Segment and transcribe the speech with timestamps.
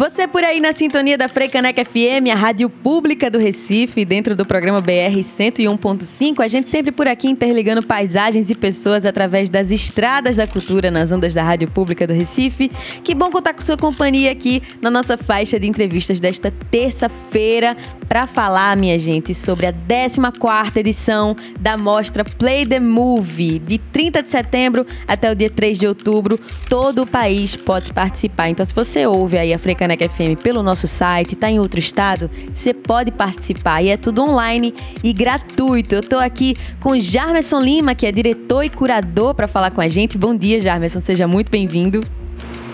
[0.00, 4.46] Você por aí na sintonia da Freicaneca FM, a rádio pública do Recife, dentro do
[4.46, 10.36] programa BR 101.5, a gente sempre por aqui interligando paisagens e pessoas através das estradas
[10.36, 12.70] da cultura nas ondas da rádio pública do Recife.
[13.04, 17.76] Que bom contar com sua companhia aqui na nossa faixa de entrevistas desta terça-feira
[18.10, 24.24] para falar, minha gente, sobre a 14ª edição da mostra Play the Movie, de 30
[24.24, 26.36] de setembro até o dia 3 de outubro.
[26.68, 28.48] Todo o país pode participar.
[28.48, 31.78] Então, se você ouve aí a Freicaneca Caneca FM pelo nosso site, está em outro
[31.78, 34.74] estado, você pode participar e é tudo online
[35.04, 35.94] e gratuito.
[35.94, 39.86] Eu estou aqui com Jarmerson Lima, que é diretor e curador, para falar com a
[39.86, 40.18] gente.
[40.18, 42.00] Bom dia, Jarmerson, seja muito bem-vindo.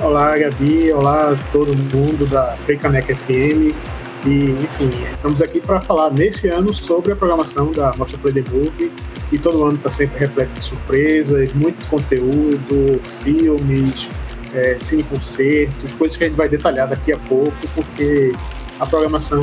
[0.00, 3.95] Olá, Gabi, olá todo mundo da Freicaneca FM.
[4.24, 8.50] E, enfim, estamos aqui para falar nesse ano sobre a programação da Mostra Play the
[8.50, 8.92] Movie.
[9.30, 14.08] E todo ano está sempre repleto de surpresas, muito conteúdo, filmes,
[14.54, 18.32] é, cine-concertos, coisas que a gente vai detalhar daqui a pouco, porque
[18.78, 19.42] a programação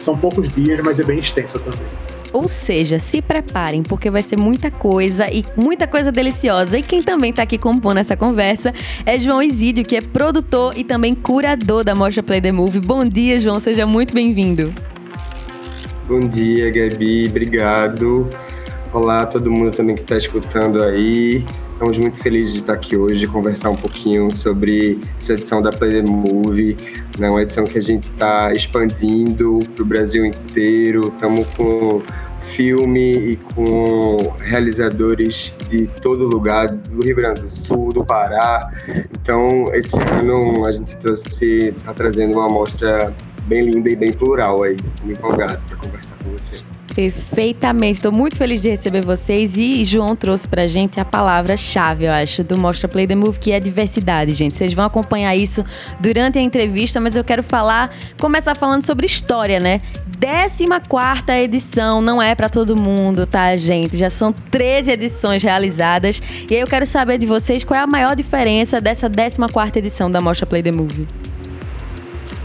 [0.00, 2.11] são poucos dias, mas é bem extensa também.
[2.32, 6.78] Ou seja, se preparem, porque vai ser muita coisa e muita coisa deliciosa.
[6.78, 8.72] E quem também está aqui compondo essa conversa
[9.04, 12.80] é João Isídio, que é produtor e também curador da Mostra Play the Movie.
[12.80, 14.72] Bom dia, João, seja muito bem-vindo.
[16.08, 18.28] Bom dia, Gabi, obrigado.
[18.92, 21.44] Olá, todo mundo também que está escutando aí.
[21.72, 26.02] Estamos muito felizes de estar aqui hoje, conversar um pouquinho sobre essa edição da Play
[26.02, 26.76] the Movie,
[27.18, 27.28] né?
[27.28, 31.08] uma edição que a gente está expandindo para o Brasil inteiro.
[31.08, 32.00] Estamos com
[32.42, 38.60] filme e com realizadores de todo lugar, do Rio Grande do Sul, do Pará.
[39.20, 43.12] Então, esse ano a gente está trazendo uma amostra
[43.46, 44.76] bem linda e bem plural aí.
[44.76, 46.62] Estou empolgado para conversar com você.
[46.94, 47.98] Perfeitamente.
[47.98, 49.56] Estou muito feliz de receber vocês.
[49.56, 53.52] E João trouxe pra gente a palavra-chave, eu acho, do Mostra Play the Move, que
[53.52, 54.56] é diversidade, gente.
[54.56, 55.64] Vocês vão acompanhar isso
[55.98, 59.80] durante a entrevista, mas eu quero falar, começar falando sobre história, né?
[60.20, 63.96] 14 edição, não é para todo mundo, tá, gente?
[63.96, 66.22] Já são 13 edições realizadas.
[66.48, 70.10] E aí eu quero saber de vocês qual é a maior diferença dessa 14 edição
[70.10, 71.08] da Mostra Play the Movie.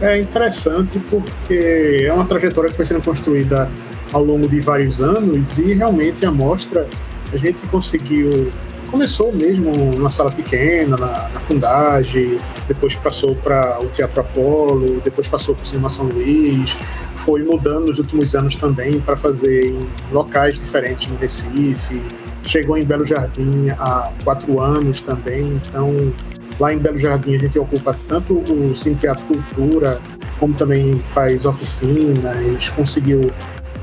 [0.02, 3.69] É interessante porque é uma trajetória que foi sendo construída
[4.12, 6.88] ao longo de vários anos e realmente a mostra
[7.31, 8.50] a gente conseguiu
[8.88, 12.38] começou mesmo numa sala pequena, na, na Fundagem,
[12.68, 16.75] depois passou para o Teatro Apolo, depois passou para o Cinema São Luís,
[17.16, 19.79] foi mudando nos últimos anos também para fazer em
[20.12, 22.01] locais diferentes no Recife,
[22.44, 26.13] chegou em Belo Jardim há quatro anos também, então
[26.59, 30.00] lá em Belo Jardim a gente ocupa tanto o Cine Teatro Cultura,
[30.39, 33.31] como também faz oficinas, conseguiu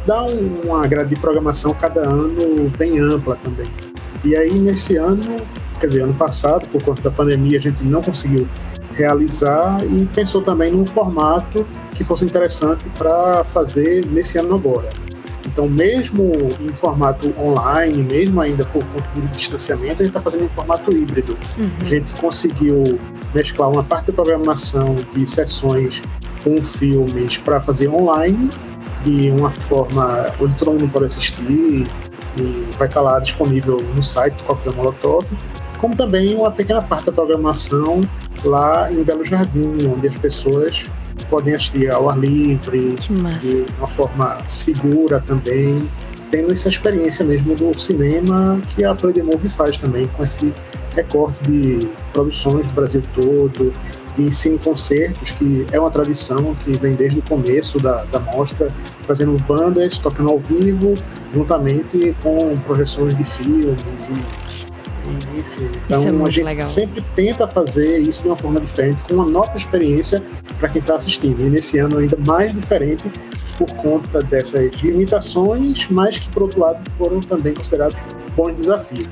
[0.06, 3.66] dá uma grade de programação cada ano bem ampla também.
[4.22, 5.36] E aí nesse ano,
[5.78, 8.46] quer dizer, ano passado, por conta da pandemia, a gente não conseguiu
[8.94, 14.88] realizar e pensou também num formato que fosse interessante para fazer nesse ano agora.
[15.46, 20.44] Então, mesmo em formato online, mesmo ainda por conta do distanciamento, a gente está fazendo
[20.44, 21.36] em formato híbrido.
[21.58, 21.70] Uhum.
[21.82, 22.98] A gente conseguiu
[23.34, 26.00] mesclar uma parte da programação de sessões
[26.42, 28.50] com filmes para fazer online
[29.04, 31.86] de uma forma onde todo mundo pode assistir
[32.36, 35.30] e vai estar lá disponível no site do Coquetel Molotov,
[35.78, 38.00] como também uma pequena parte da programação
[38.42, 40.86] lá em Belo Jardim, onde as pessoas
[41.28, 42.94] podem assistir ao ar livre,
[43.40, 45.88] de uma forma segura também,
[46.30, 50.52] tendo essa experiência mesmo do cinema que a Play the Movie faz também, com esse
[50.94, 53.72] recorte de produções do Brasil todo,
[54.16, 58.68] de cine concertos, que é uma tradição que vem desde o começo da, da mostra,
[59.02, 60.94] fazendo bandas, tocando ao vivo,
[61.32, 65.68] juntamente com projeções de filmes e, enfim.
[65.86, 66.66] Então é a gente legal.
[66.66, 70.22] sempre tenta fazer isso de uma forma diferente, com uma nova experiência
[70.58, 71.44] para quem está assistindo.
[71.44, 73.10] E nesse ano ainda mais diferente
[73.58, 77.96] por conta dessas limitações, mas que por outro lado foram também considerados
[78.36, 79.08] bons desafios.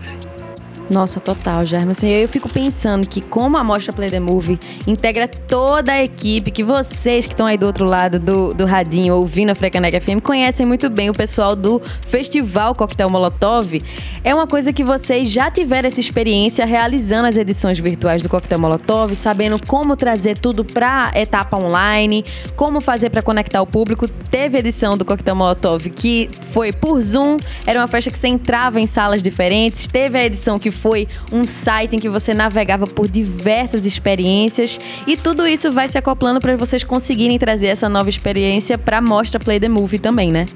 [0.92, 1.92] Nossa, total, Germa.
[1.92, 6.50] Assim, eu fico pensando que como a Mostra Play the Movie integra toda a equipe,
[6.50, 10.20] que vocês que estão aí do outro lado do, do radinho ouvindo a Frecanec FM
[10.22, 13.80] conhecem muito bem o pessoal do Festival Coquetel Molotov,
[14.22, 18.60] é uma coisa que vocês já tiveram essa experiência realizando as edições virtuais do Coquetel
[18.60, 22.22] Molotov, sabendo como trazer tudo para etapa online,
[22.54, 24.06] como fazer para conectar o público.
[24.06, 28.78] Teve edição do Coquetel Molotov que foi por Zoom, era uma festa que você entrava
[28.78, 33.08] em salas diferentes, teve a edição que foi um site em que você navegava por
[33.08, 38.76] diversas experiências e tudo isso vai se acoplando para vocês conseguirem trazer essa nova experiência
[38.76, 40.46] para a mostra Play the Movie também, né?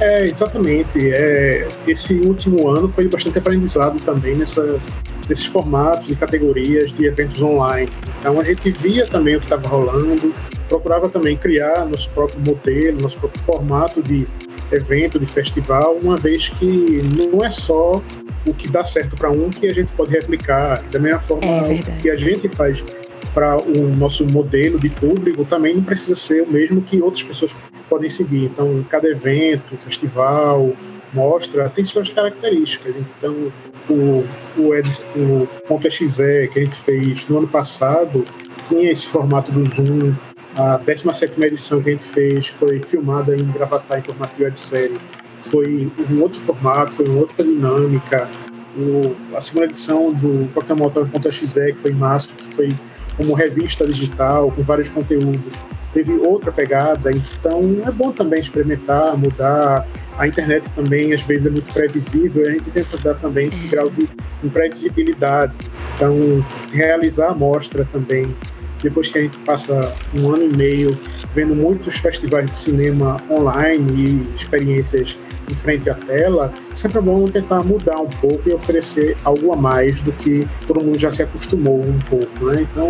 [0.00, 0.98] É, exatamente.
[1.12, 4.80] É, esse último ano foi bastante aprendizado também nessa,
[5.28, 7.88] nesses formatos e categorias de eventos online.
[8.18, 10.34] Então a gente via também o que estava rolando,
[10.68, 14.26] procurava também criar nosso próprio modelo, nosso próprio formato de
[14.70, 18.02] evento, de festival, uma vez que não é só
[18.46, 21.80] o que dá certo para um que a gente pode replicar da mesma forma é
[22.00, 22.82] que a gente faz
[23.32, 27.54] para o nosso modelo de público também não precisa ser o mesmo que outras pessoas
[27.88, 28.44] podem seguir.
[28.44, 30.72] Então, cada evento, festival,
[31.12, 32.94] mostra tem suas características.
[32.96, 33.52] Então,
[33.88, 34.24] o,
[34.56, 34.72] o,
[35.16, 38.24] o Ponto XE que a gente fez no ano passado
[38.62, 40.14] tinha esse formato do Zoom.
[40.56, 44.98] A 17 edição que a gente fez foi filmada em Gravatar em formato de websérie.
[45.40, 48.28] Foi um outro formato, foi uma outra dinâmica.
[48.76, 50.90] O, a segunda edição do Pokémon
[51.26, 52.68] .exe, que foi em março, que foi
[53.16, 55.58] como revista digital, com vários conteúdos,
[55.92, 57.10] teve outra pegada.
[57.10, 59.86] Então é bom também experimentar, mudar.
[60.18, 63.88] A internet também às vezes é muito previsível, a gente tenta dar também esse grau
[63.88, 64.06] de
[64.44, 65.54] imprevisibilidade.
[65.94, 68.34] Então, realizar a mostra também,
[68.82, 70.98] depois que a gente passa um ano e meio
[71.34, 75.16] vendo muitos festivais de cinema online e experiências
[75.50, 79.56] em frente à tela, sempre é bom tentar mudar um pouco e oferecer algo a
[79.56, 82.62] mais do que todo mundo já se acostumou um pouco, né?
[82.62, 82.88] Então,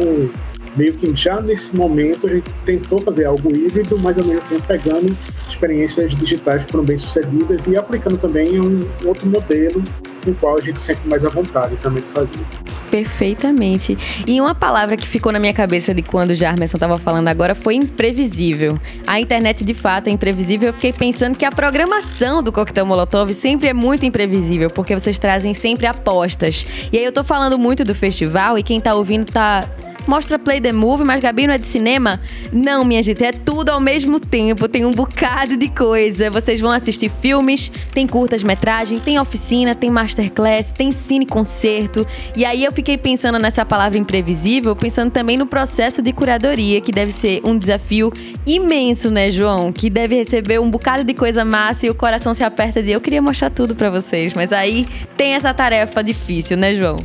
[0.77, 4.63] meio que já nesse momento a gente tentou fazer algo híbrido, mas ao mesmo tempo
[4.67, 5.17] pegando
[5.49, 9.83] experiências digitais que foram bem sucedidas e aplicando também um outro modelo
[10.27, 12.62] no qual a gente sente mais à vontade também de fazer.
[12.93, 13.97] Perfeitamente.
[14.27, 17.55] E uma palavra que ficou na minha cabeça de quando o Jarmerson estava falando agora
[17.55, 18.79] foi imprevisível.
[19.07, 20.69] A internet de fato é imprevisível.
[20.69, 25.19] Eu fiquei pensando que a programação do Coquetel Molotov sempre é muito imprevisível, porque vocês
[25.19, 26.67] trazem sempre apostas.
[26.93, 29.67] E aí eu tô falando muito do festival e quem tá ouvindo tá
[30.07, 32.21] mostra Play the Movie, mas Gabi não é de cinema?
[32.53, 34.69] Não, minha gente, é tudo ao mesmo tempo.
[34.69, 36.31] Tem um bocado de coisa.
[36.31, 42.07] Vocês vão assistir filmes, tem curtas-metragem, tem oficina, tem masterclass, tem cine-concerto.
[42.37, 46.93] E aí eu fiquei pensando nessa palavra imprevisível, pensando também no processo de curadoria, que
[46.93, 48.13] deve ser um desafio
[48.47, 49.73] imenso, né, João?
[49.73, 53.01] Que deve receber um bocado de coisa massa e o coração se aperta de eu
[53.01, 54.35] queria mostrar tudo para vocês.
[54.35, 56.97] Mas aí tem essa tarefa difícil, né, João?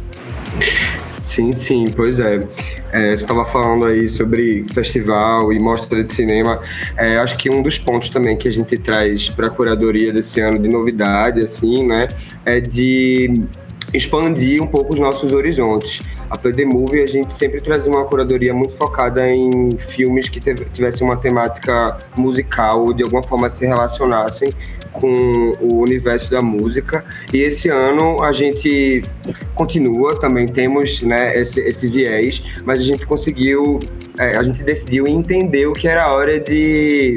[1.21, 2.39] Sim, sim, pois é.
[2.91, 6.61] é você estava falando aí sobre festival e mostra de cinema.
[6.97, 10.39] É, acho que um dos pontos também que a gente traz para a curadoria desse
[10.39, 12.07] ano de novidade, assim, né,
[12.45, 13.33] é de
[13.93, 16.01] expandir um pouco os nossos horizontes.
[16.29, 20.41] A Play The Movie, a gente sempre trazia uma curadoria muito focada em filmes que
[20.73, 24.49] tivessem uma temática musical ou de alguma forma se relacionassem
[24.99, 27.03] com o universo da música.
[27.33, 29.03] E esse ano a gente
[29.55, 33.79] continua, também temos né, esse, esse viés, mas a gente conseguiu,
[34.17, 37.15] é, a gente decidiu entender o que era a hora de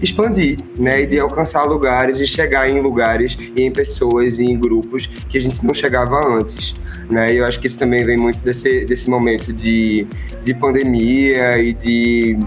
[0.00, 4.58] expandir, né, e de alcançar lugares e chegar em lugares e em pessoas e em
[4.58, 6.74] grupos que a gente não chegava antes.
[7.10, 7.34] Né?
[7.34, 10.06] E eu acho que isso também vem muito desse, desse momento de,
[10.44, 12.38] de pandemia e de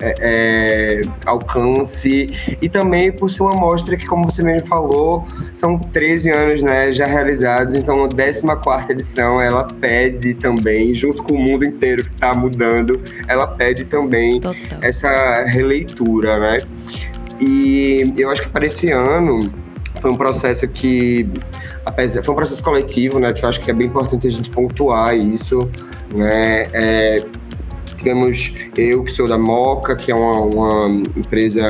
[0.00, 2.26] é, é, alcance,
[2.60, 6.92] e também por ser uma mostra que, como você mesmo falou, são 13 anos né,
[6.92, 12.10] já realizados, então a 14 edição ela pede também, junto com o mundo inteiro que
[12.10, 14.78] está mudando, ela pede também Total.
[14.82, 16.58] essa releitura, né?
[17.40, 19.40] E eu acho que para esse ano
[20.00, 21.28] foi um processo que
[21.84, 24.50] apesar, foi um processo coletivo, né, que eu acho que é bem importante a gente
[24.50, 25.58] pontuar isso,
[26.14, 27.24] né, é,
[28.76, 30.86] eu que sou da Moca, que é uma, uma
[31.16, 31.60] empresa,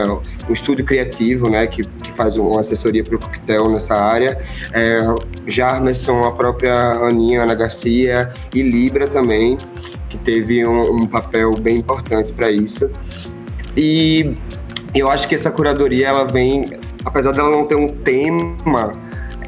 [0.48, 4.38] um estúdio criativo, né, que, que faz uma assessoria para o coquetel nessa área,
[4.72, 5.00] é,
[5.46, 9.56] Jarmerson, a própria Aninha, Ana Garcia e Libra também,
[10.08, 12.90] que teve um, um papel bem importante para isso.
[13.76, 14.34] E
[14.94, 16.64] eu acho que essa curadoria, ela vem,
[17.04, 18.92] apesar dela não ter um tema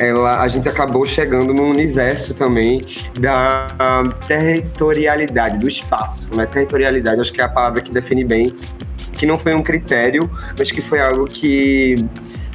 [0.00, 2.80] ela, a gente acabou chegando no universo também
[3.19, 3.66] da
[4.26, 6.26] territorialidade, do espaço.
[6.35, 6.47] Né?
[6.47, 8.54] Territorialidade, acho que é a palavra que define bem,
[9.12, 11.97] que não foi um critério, mas que foi algo que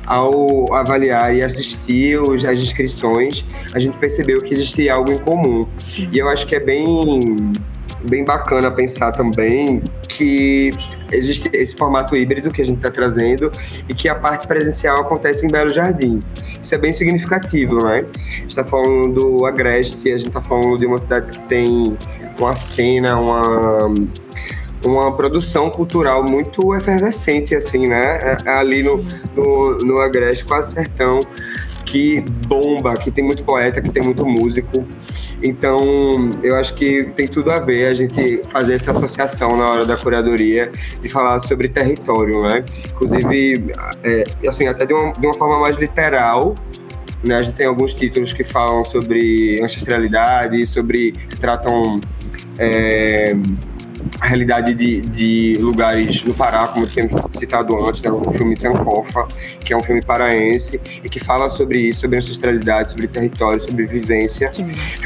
[0.08, 5.68] ao avaliar e assistir as inscrições, a gente percebeu que existia algo em comum.
[5.98, 6.86] E eu acho que é bem,
[8.10, 10.72] bem bacana pensar também que
[11.12, 13.52] existe esse formato híbrido que a gente está trazendo
[13.88, 16.20] e que a parte presencial acontece em Belo Jardim.
[16.62, 18.06] Isso é bem significativo, né?
[18.16, 21.98] A gente está falando do Agreste, a gente está falando de uma cidade que tem
[22.40, 23.94] uma cena, uma
[24.86, 28.20] uma produção cultural muito efervescente, assim, né?
[28.20, 29.04] É, é ali no,
[29.36, 31.20] no, no Agreste, quase sertão.
[31.86, 34.86] Que bomba, que tem muito poeta, que tem muito músico.
[35.44, 35.78] Então,
[36.44, 39.96] eu acho que tem tudo a ver a gente fazer essa associação na hora da
[39.96, 42.66] curadoria de falar sobre território, né?
[42.90, 43.72] Inclusive,
[44.04, 46.56] é, assim, até de uma, de uma forma mais literal,
[47.24, 47.38] né?
[47.38, 52.00] A gente tem alguns títulos que falam sobre ancestralidade, sobre tratam
[52.58, 53.36] é,
[54.20, 59.28] a realidade de, de, lugares no Pará, como temos citado antes, né, o filme Sankofa,
[59.60, 63.86] que é um filme paraense e que fala sobre isso, sobre ancestralidade, sobre território, sobre
[63.86, 64.52] vivência,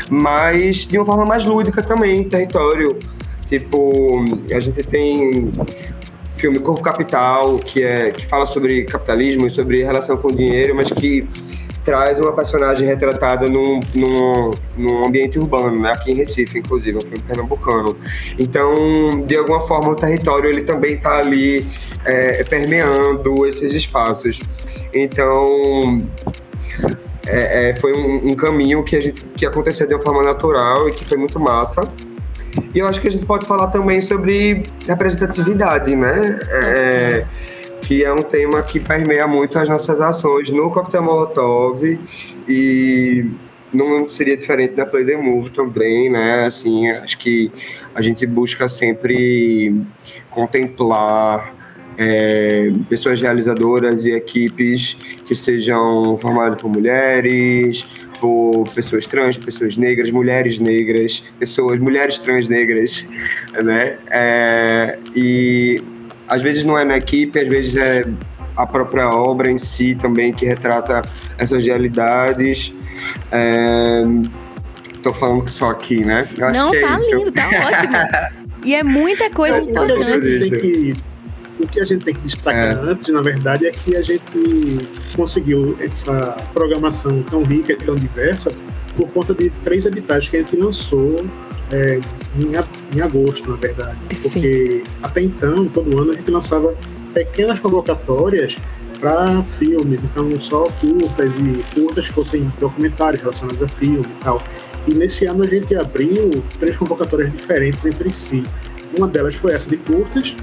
[0.09, 2.99] mas de uma forma mais lúdica também, território.
[3.47, 4.23] Tipo,
[4.53, 5.51] a gente tem
[6.37, 10.75] filme Corpo Capital, que, é, que fala sobre capitalismo e sobre relação com o dinheiro,
[10.75, 11.27] mas que
[11.89, 15.91] traz uma personagem retratada num, num, num ambiente urbano, né?
[15.91, 17.97] aqui em Recife, inclusive, um filme pernambucano.
[18.37, 21.65] Então, de alguma forma, o território ele também está ali
[22.05, 24.39] é, permeando esses espaços.
[24.93, 26.03] Então,
[27.25, 30.87] é, é, foi um, um, caminho que a gente que aconteceu de uma forma natural
[30.89, 31.81] e que foi muito massa.
[32.71, 36.37] E eu acho que a gente pode falar também sobre representatividade, né?
[36.51, 37.25] É,
[37.81, 41.99] que é um tema que permeia muito as nossas ações no Coquetel Molotov
[42.47, 43.25] e
[43.73, 46.45] não seria diferente da Play the Move também, né?
[46.45, 47.51] Assim, acho que
[47.93, 49.73] a gente busca sempre
[50.29, 51.53] contemplar
[51.97, 54.95] é, pessoas realizadoras e equipes
[55.27, 57.87] que sejam formadas por mulheres,
[58.19, 63.07] por pessoas trans, pessoas negras, mulheres negras, pessoas, mulheres trans negras,
[63.63, 63.97] né?
[64.09, 65.81] É, e
[66.29, 68.05] às vezes não é na equipe, às vezes é
[68.55, 71.01] a própria obra em si também que retrata
[71.37, 72.73] essas realidades.
[74.93, 75.15] Estou é...
[75.15, 76.27] falando que só aqui, né?
[76.37, 78.39] Eu não, é tá é lindo, tá ótimo.
[78.65, 80.49] E é muita coisa importante.
[80.51, 80.93] Que,
[81.59, 82.75] o que a gente tem que destacar é.
[82.75, 84.79] antes, na verdade, é que a gente
[85.15, 88.51] conseguiu essa programação tão rica e tão diversa
[88.95, 91.15] por conta de três editais que a gente lançou
[91.71, 91.99] é,
[92.37, 93.97] em, em, agosto, na verdade.
[94.07, 94.21] Perfeito.
[94.23, 96.75] Porque até então, todo ano, a gente lançava
[97.13, 98.57] pequenas convocatórias
[98.99, 104.43] para filmes, então só curtas e curtas que fossem documentários relacionados a filme e tal.
[104.87, 108.43] E nesse ano a gente abriu três convocatórias diferentes entre si.
[108.97, 110.35] Uma delas foi essa de curtas,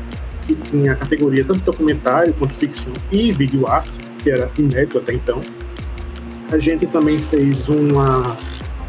[0.46, 3.90] que tinha a categoria tanto documentário quanto ficção e vídeo arte,
[4.22, 5.40] que era inédito até então.
[6.50, 8.36] A gente também fez uma,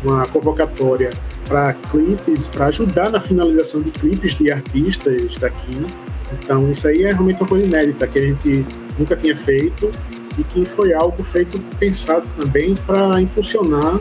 [0.04, 1.10] uma convocatória
[1.48, 5.86] para clipes, para ajudar na finalização de clipes de artistas daqui.
[6.34, 8.66] Então, isso aí é realmente uma coisa inédita que a gente
[8.98, 9.90] nunca tinha feito
[10.38, 14.00] e que foi algo feito pensado também para impulsionar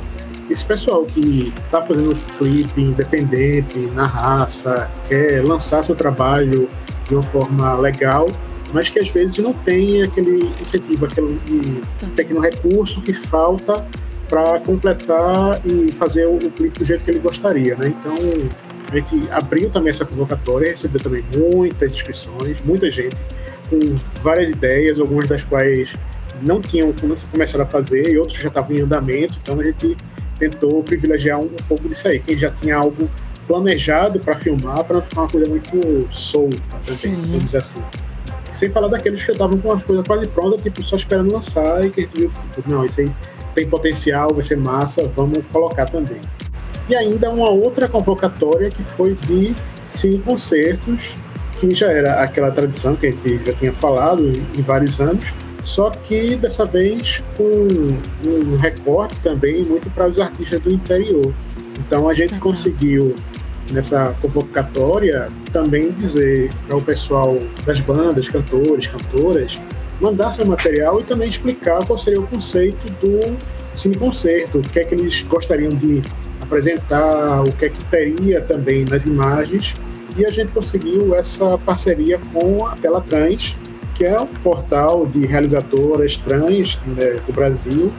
[0.51, 6.69] esse pessoal que está fazendo clipe independente, na raça, quer lançar seu trabalho
[7.09, 8.27] de uma forma legal,
[8.73, 11.41] mas que às vezes não tem aquele incentivo, aquele
[12.15, 13.85] pequeno recurso que falta
[14.29, 17.89] para completar e fazer o, o clipe do jeito que ele gostaria, né?
[17.89, 18.15] Então
[18.91, 23.23] a gente abriu também essa convocatória, recebeu também muitas inscrições, muita gente
[23.69, 25.93] com várias ideias, algumas das quais
[26.47, 26.93] não tinham
[27.33, 29.97] começado a fazer e outros já estavam em andamento, então a gente
[30.39, 32.21] tentou privilegiar um, um pouco disso aí.
[32.21, 33.09] Quem já tinha algo
[33.47, 37.83] planejado para filmar, para não ficar uma coisa muito solta também, vamos dizer assim.
[38.53, 41.91] Sem falar daqueles que estavam com as coisas quase prontas, tipo, só esperando lançar e
[41.91, 43.11] que a gente viu que, tipo, não, isso aí
[43.57, 46.21] tem potencial, vai ser massa, vamos colocar também.
[46.89, 49.57] E ainda uma outra convocatória que foi de
[49.89, 51.15] cine concertos,
[51.59, 55.33] que já era aquela tradição que a gente já tinha falado em vários anos,
[55.65, 61.33] só que dessa vez com um recorte também muito para os artistas do interior.
[61.81, 63.17] Então a gente conseguiu
[63.73, 69.59] nessa convocatória também dizer para o pessoal das bandas, cantores, cantoras,
[70.01, 73.37] mandar seu material e também explicar qual seria o conceito do
[73.75, 76.03] cine concerto, o que é que eles gostariam de
[76.41, 79.75] apresentar, o que é que teria também nas imagens.
[80.17, 83.55] E a gente conseguiu essa parceria com a Tela Trans,
[83.95, 87.93] que é um portal de realizadoras trans né, do Brasil,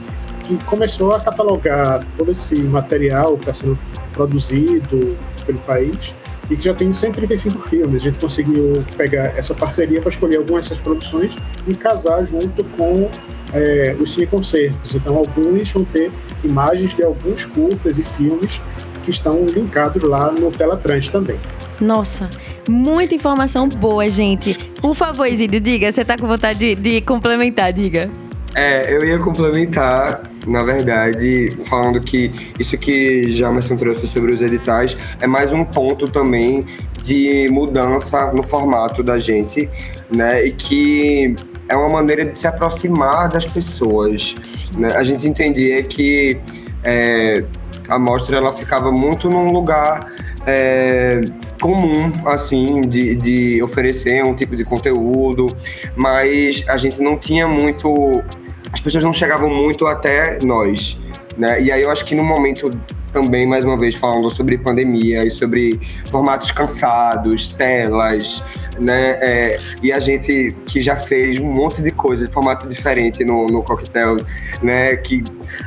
[0.44, 3.78] que começou a catalogar todo esse material que está sendo
[4.12, 6.14] produzido pelo país
[6.50, 8.02] e que já tem 135 filmes.
[8.02, 11.36] A gente conseguiu pegar essa parceria para escolher algumas dessas produções
[11.66, 13.10] e casar junto com
[13.52, 14.94] é, os cineconcertos.
[14.94, 16.10] Então, alguns vão ter
[16.44, 18.60] imagens de alguns curtas e filmes
[19.04, 21.38] que estão linkados lá no Teletrans também.
[21.80, 22.28] Nossa,
[22.68, 24.54] muita informação boa, gente.
[24.80, 28.10] Por favor, Isidro, diga, você está com vontade de, de complementar, diga.
[28.54, 34.96] É, eu ia complementar, na verdade, falando que isso que Jamerson trouxe sobre os editais
[35.20, 36.64] é mais um ponto também
[37.02, 39.68] de mudança no formato da gente,
[40.10, 40.44] né?
[40.44, 41.36] E que
[41.68, 44.70] é uma maneira de se aproximar das pessoas.
[44.76, 44.88] Né?
[44.96, 46.40] A gente entendia que
[46.82, 47.44] é,
[47.88, 50.12] a mostra ela ficava muito num lugar
[50.46, 51.20] é,
[51.60, 55.46] comum, assim, de, de oferecer um tipo de conteúdo,
[55.94, 58.22] mas a gente não tinha muito.
[58.72, 60.96] As pessoas não chegavam muito até nós.
[61.38, 61.62] Né?
[61.62, 62.68] E aí eu acho que no momento
[63.12, 65.80] também, mais uma vez, falando sobre pandemia e sobre
[66.10, 68.42] formatos cansados, telas,
[68.78, 69.18] né?
[69.20, 73.46] É, e a gente que já fez um monte de coisa de formato diferente no,
[73.46, 74.16] no coquetel,
[74.62, 74.96] né?
[74.96, 75.22] Que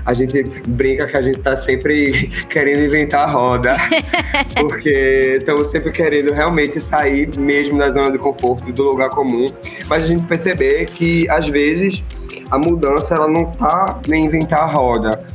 [0.05, 3.77] a gente brinca que a gente tá sempre querendo inventar a roda,
[4.59, 9.45] porque estamos sempre querendo realmente sair mesmo da zona de conforto, do lugar comum,
[9.87, 12.03] mas a gente perceber que às vezes
[12.49, 15.25] a mudança ela não tá em inventar a roda.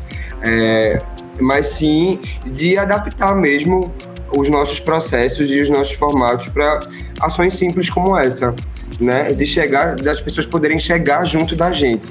[0.42, 0.98] É,
[1.40, 3.92] mas sim de adaptar mesmo
[4.36, 6.80] os nossos processos e os nossos formatos para
[7.20, 8.54] ações simples como essa,
[9.00, 9.32] né?
[9.32, 12.06] De chegar, das pessoas poderem chegar junto da gente,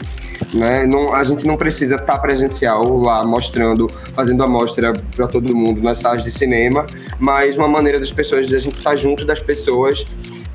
[0.54, 0.86] né?
[0.86, 5.56] Não, a gente não precisa estar tá presencial lá mostrando, fazendo a mostra para todo
[5.56, 6.86] mundo nas salas de cinema,
[7.20, 10.06] mas uma maneira das pessoas, de a gente estar tá junto das pessoas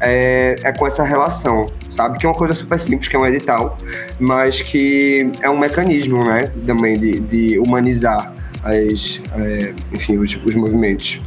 [0.01, 2.19] é, é, com essa relação, sabe?
[2.19, 3.77] Que é uma coisa super simples, que é um edital,
[4.19, 6.51] mas que é um mecanismo, né?
[6.67, 11.21] Também de, de humanizar as, é, enfim, os, os movimentos.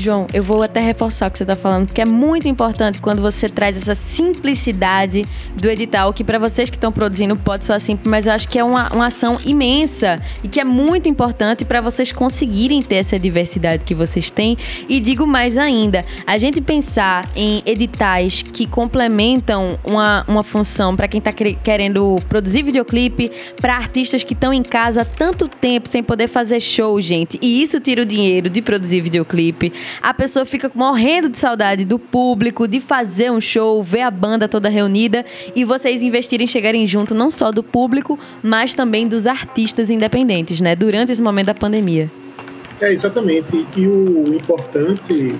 [0.00, 3.20] João, eu vou até reforçar o que você está falando, porque é muito importante quando
[3.20, 8.08] você traz essa simplicidade do edital, que para vocês que estão produzindo pode soar simples,
[8.08, 11.80] mas eu acho que é uma, uma ação imensa e que é muito importante para
[11.80, 14.56] vocês conseguirem ter essa diversidade que vocês têm.
[14.88, 21.06] E digo mais ainda, a gente pensar em editais que complementam uma, uma função para
[21.08, 23.30] quem está querendo produzir videoclipe,
[23.60, 27.62] para artistas que estão em casa há tanto tempo sem poder fazer show, gente, e
[27.62, 29.72] isso tira o dinheiro de produzir videoclipe
[30.02, 34.48] a pessoa fica morrendo de saudade do público, de fazer um show, ver a banda
[34.48, 35.24] toda reunida
[35.54, 40.74] e vocês investirem, chegarem junto não só do público, mas também dos artistas independentes, né?
[40.74, 42.10] Durante esse momento da pandemia.
[42.80, 43.64] É, exatamente.
[43.76, 45.34] E o importante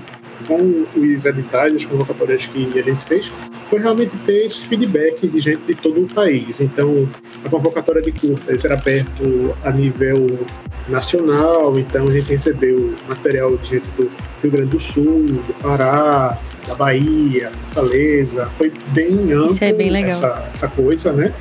[0.47, 3.33] com os editais, as convocatórias que a gente fez,
[3.67, 6.61] foi realmente ter esse feedback de gente de todo o país.
[6.61, 7.09] Então,
[7.45, 10.47] a convocatória de curtas era aberto a nível
[10.89, 14.11] nacional, então a gente recebeu material de gente do
[14.43, 20.51] Rio Grande do Sul, do Pará, da Bahia, Fortaleza, foi bem amplo é bem essa,
[20.53, 21.33] essa coisa, né?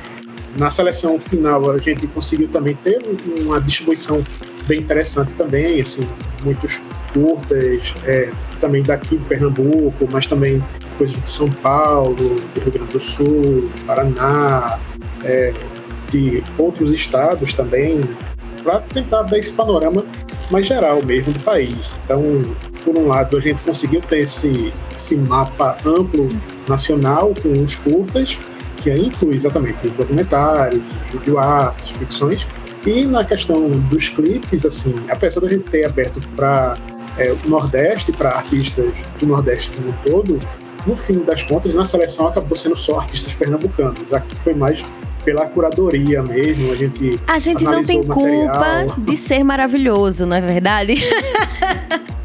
[0.56, 2.98] Na seleção final a gente conseguiu também ter
[3.40, 4.22] uma distribuição
[4.66, 6.06] bem interessante também, assim,
[6.42, 6.80] muitos
[7.12, 10.62] curtas, é, também daqui de Pernambuco, mas também
[10.98, 14.78] coisas de São Paulo, do Rio Grande do Sul, Paraná,
[15.24, 15.52] é,
[16.10, 18.00] de outros estados também,
[18.62, 20.04] para tentar dar esse panorama
[20.50, 21.96] mais geral mesmo do país.
[22.04, 22.22] Então,
[22.84, 26.28] por um lado, a gente conseguiu ter esse, esse mapa amplo
[26.68, 28.38] nacional com os curtas,
[28.76, 32.46] que inclui exatamente os documentários, videoartes, ficções,
[32.84, 36.74] e na questão dos clipes, assim, apesar da gente ter aberto para
[37.16, 40.38] é, o Nordeste, para artistas do Nordeste como um todo,
[40.86, 44.00] no fim das contas, na seleção acabou sendo só artistas pernambucanos.
[44.42, 44.82] Foi mais
[45.24, 46.72] pela curadoria mesmo.
[46.72, 50.94] A gente A gente não tem culpa de ser maravilhoso, não é verdade?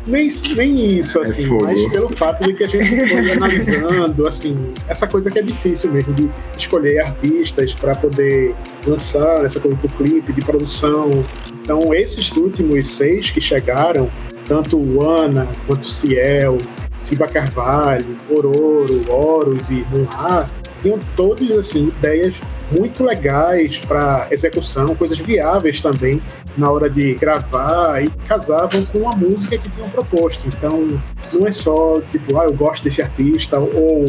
[0.05, 4.27] nem, nem isso, é assim, é mas pelo fato de que a gente foi analisando,
[4.27, 9.77] assim, essa coisa que é difícil mesmo, de escolher artistas para poder lançar essa coisa
[9.77, 11.23] do clipe, de produção.
[11.61, 14.09] Então, esses últimos seis que chegaram,
[14.47, 16.57] tanto o Ana quanto Ciel,
[16.99, 22.39] Siba Carvalho, Ororo, Horus e Munha, tinham todos assim ideias
[22.77, 26.21] muito legais para execução, coisas viáveis também
[26.57, 30.47] na hora de gravar e casavam com a música que tinham proposto.
[30.47, 30.99] Então,
[31.31, 34.05] não é só tipo, ah, eu gosto desse artista ou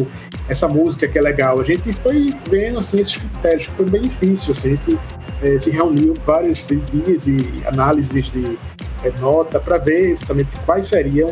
[0.47, 1.59] essa música que é legal.
[1.61, 4.51] A gente foi vendo assim esses critérios que foi bem difícil.
[4.51, 4.99] Assim, a gente
[5.41, 8.57] é, se reuniu vários dias e análises de
[9.03, 11.29] é, nota para ver exatamente quais seriam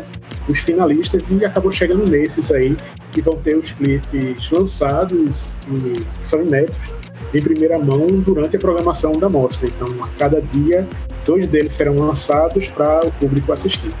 [0.48, 2.76] os finalistas e acabou chegando nesses aí
[3.12, 6.88] que vão ter os clipes lançados e que são inéditos
[7.34, 9.68] em primeira mão durante a programação da mostra.
[9.68, 10.86] Então, a cada dia,
[11.24, 13.92] dois deles serão lançados para o público assistir.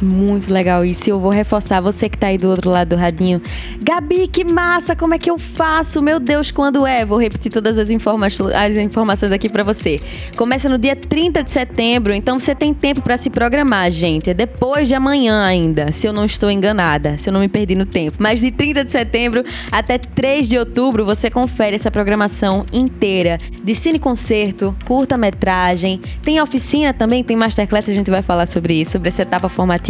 [0.00, 1.08] Muito legal isso.
[1.08, 3.40] Eu vou reforçar você que tá aí do outro lado do radinho.
[3.82, 4.94] Gabi, que massa!
[4.94, 6.02] Como é que eu faço?
[6.02, 7.04] Meu Deus, quando é?
[7.04, 9.98] Vou repetir todas as, informa as informações aqui para você.
[10.36, 14.28] Começa no dia 30 de setembro, então você tem tempo para se programar, gente.
[14.28, 17.74] É depois de amanhã ainda, se eu não estou enganada, se eu não me perdi
[17.74, 18.16] no tempo.
[18.18, 23.74] Mas de 30 de setembro até 3 de outubro, você confere essa programação inteira de
[23.74, 29.08] cine concerto, curta-metragem, tem oficina também, tem masterclass, a gente vai falar sobre isso, sobre
[29.08, 29.85] essa etapa formativa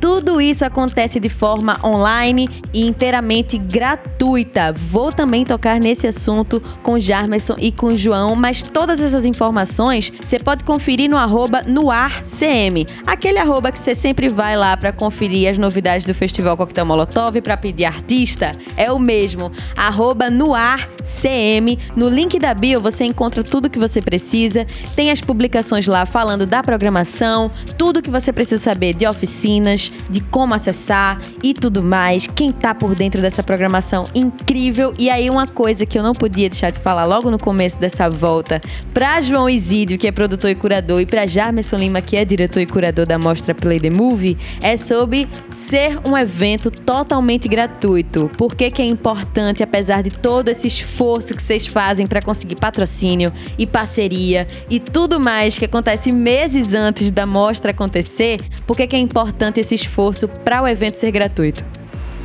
[0.00, 4.72] Tudo isso acontece de forma online e inteiramente gratuita.
[4.72, 10.38] Vou também tocar nesse assunto com Jarmerson e com João, mas todas essas informações você
[10.38, 15.58] pode conferir no arroba noarcm, aquele arroba que você sempre vai lá para conferir as
[15.58, 18.52] novidades do Festival Coquetel Molotov para pedir artista.
[18.76, 21.76] É o mesmo, arroba noarcm.
[21.96, 26.46] No link da bio você encontra tudo que você precisa, tem as publicações lá falando
[26.46, 32.26] da programação, tudo que você precisa saber de oficinas, de como acessar e tudo mais.
[32.26, 34.92] Quem tá por dentro dessa programação incrível.
[34.98, 38.10] E aí, uma coisa que eu não podia deixar de falar logo no começo dessa
[38.10, 38.60] volta,
[38.92, 42.60] pra João Isídio, que é produtor e curador, e pra Jarmerson Lima, que é diretor
[42.60, 48.30] e curador da mostra Play the Movie, é sobre ser um evento totalmente gratuito.
[48.36, 52.56] Por que, que é importante, apesar de todo esse esforço que vocês fazem para conseguir
[52.56, 58.86] patrocínio e parceria e tudo mais que acontece meses antes da mostra acontecer, por que,
[58.86, 59.19] que é importante
[59.58, 61.64] esse esforço para o evento ser gratuito?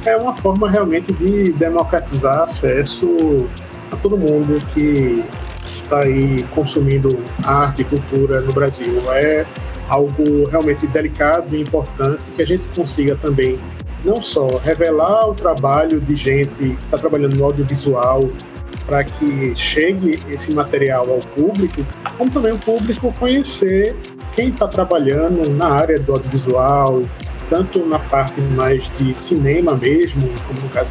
[0.06, 3.08] É uma forma realmente de democratizar acesso
[3.92, 5.24] a todo mundo que
[5.74, 7.10] está aí consumindo
[7.44, 9.02] arte e cultura no Brasil.
[9.14, 9.46] É
[9.90, 13.60] algo realmente delicado e importante que a gente consiga também
[14.04, 18.22] não só revelar o trabalho de gente que está trabalhando no audiovisual
[18.86, 21.84] para que chegue esse material ao público,
[22.18, 23.96] como também o público conhecer
[24.36, 27.02] quem está trabalhando na área do audiovisual,
[27.50, 30.90] tanto na parte mais de cinema mesmo, como no caso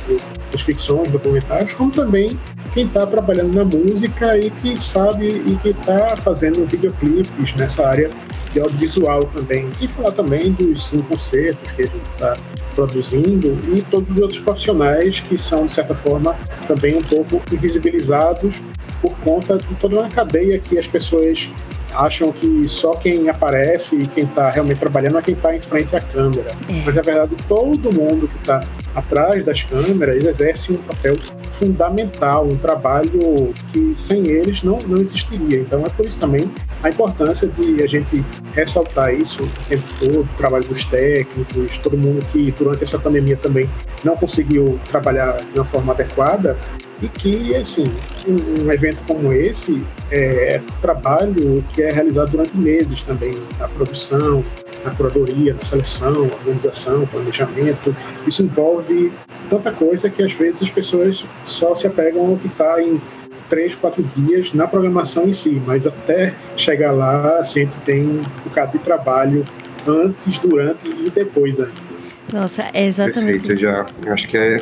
[0.51, 2.39] das ficções, documentários, como também
[2.73, 8.11] quem está trabalhando na música e que sabe e que está fazendo videoclipes nessa área
[8.53, 12.37] de audiovisual também, sem falar também dos cinco concertos que a gente está
[12.75, 18.61] produzindo e todos os outros profissionais que são, de certa forma, também um pouco invisibilizados
[19.03, 21.51] por conta de toda uma cadeia que as pessoas
[21.95, 25.95] acham que só quem aparece e quem está realmente trabalhando é quem está em frente
[25.95, 26.51] à câmera.
[26.69, 26.83] É.
[26.85, 28.61] Mas, na verdade, todo mundo que está
[28.95, 31.17] atrás das câmeras exerce um papel
[31.51, 35.61] fundamental, um trabalho que sem eles não, não existiria.
[35.61, 36.51] Então, é por isso também
[36.83, 41.97] a importância de a gente ressaltar isso o tempo todo, o trabalho dos técnicos, todo
[41.97, 43.69] mundo que durante essa pandemia também
[44.03, 46.57] não conseguiu trabalhar de uma forma adequada,
[47.03, 47.85] e que, assim,
[48.27, 54.45] um, evento como esse é trabalho que é realizado durante meses também, na produção,
[54.85, 57.95] na curadoria, na seleção, organização, planejamento.
[58.27, 59.13] Isso envolve
[59.49, 63.01] tanta coisa que às vezes as pessoas só se apegam ao que está em
[63.49, 68.23] três, quatro dias na programação em si, mas até chegar lá a gente tem um
[68.45, 69.45] bocado de trabalho
[69.87, 71.94] antes, durante e depois ainda.
[72.35, 73.87] Nossa, é exatamente Perfeito, já.
[74.09, 74.57] Acho que é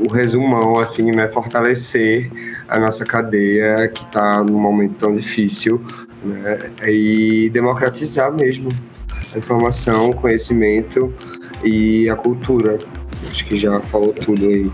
[0.00, 1.28] o resumão, assim, né?
[1.28, 2.28] Fortalecer
[2.66, 5.80] a nossa cadeia que está num momento tão difícil,
[6.24, 6.58] né?
[6.88, 8.68] E democratizar mesmo
[9.32, 11.14] a informação, o conhecimento
[11.62, 12.78] e a cultura.
[13.30, 14.68] Acho que já falou tudo aí.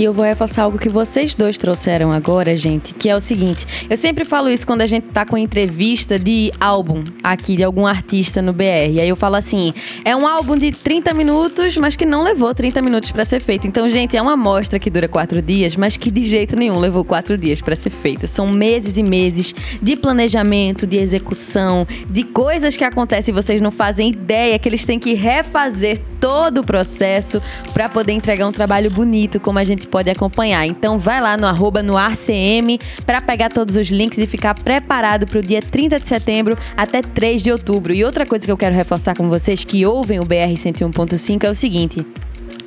[0.00, 3.66] E eu vou reforçar algo que vocês dois trouxeram agora, gente, que é o seguinte.
[3.90, 7.86] Eu sempre falo isso quando a gente tá com entrevista de álbum aqui de algum
[7.86, 8.92] artista no BR.
[8.92, 12.54] E aí eu falo assim: é um álbum de 30 minutos, mas que não levou
[12.54, 13.66] 30 minutos para ser feito.
[13.66, 17.04] Então, gente, é uma amostra que dura quatro dias, mas que de jeito nenhum levou
[17.04, 18.26] quatro dias para ser feita.
[18.26, 23.70] São meses e meses de planejamento, de execução, de coisas que acontecem e vocês não
[23.70, 27.40] fazem ideia que eles têm que refazer todo o processo
[27.72, 30.66] para poder entregar um trabalho bonito, como a gente pode acompanhar.
[30.66, 35.26] Então vai lá no arroba no ArCM para pegar todos os links e ficar preparado
[35.26, 37.92] para o dia 30 de setembro até 3 de outubro.
[37.92, 41.50] E outra coisa que eu quero reforçar com vocês que ouvem o BR 101.5 é
[41.50, 42.06] o seguinte: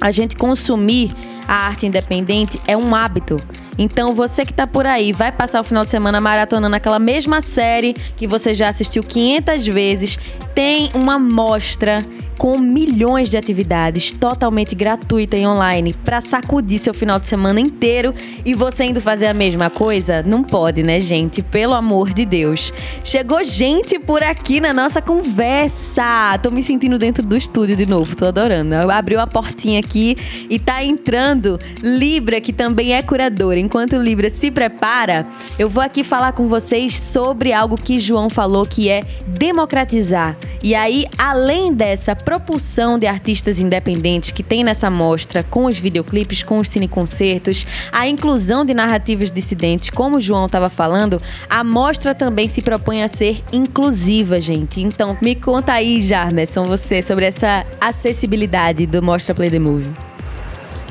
[0.01, 1.11] a gente consumir
[1.47, 3.37] a arte independente é um hábito.
[3.77, 7.41] Então você que está por aí vai passar o final de semana maratonando aquela mesma
[7.41, 10.19] série que você já assistiu 500 vezes,
[10.53, 12.05] tem uma mostra
[12.37, 18.13] com milhões de atividades totalmente gratuita e online para sacudir seu final de semana inteiro
[18.43, 20.21] e você indo fazer a mesma coisa?
[20.23, 21.41] Não pode, né, gente?
[21.41, 22.73] Pelo amor de Deus.
[23.03, 26.37] Chegou gente por aqui na nossa conversa.
[26.41, 28.75] Tô me sentindo dentro do estúdio de novo, tô adorando.
[28.91, 30.17] Abriu a portinha aqui
[30.49, 31.32] e tá entrando
[31.81, 33.59] Libra, que também é curadora.
[33.59, 35.25] Enquanto Libra se prepara,
[35.57, 40.37] eu vou aqui falar com vocês sobre algo que João falou que é democratizar.
[40.63, 46.41] E aí, além dessa propulsão de artistas independentes que tem nessa mostra, com os videoclipes,
[46.41, 51.17] com os cineconcertos, a inclusão de narrativas dissidentes, como o João estava falando,
[51.49, 54.81] a mostra também se propõe a ser inclusiva, gente.
[54.81, 60.12] Então, me conta aí, Jarmerson, você, sobre essa acessibilidade do Mostra Play the Movie.